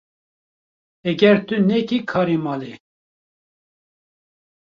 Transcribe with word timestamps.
Heger 1.03 1.37
tu 1.47 1.55
nekî 1.69 1.99
karê 2.11 2.37
malê 2.45 2.73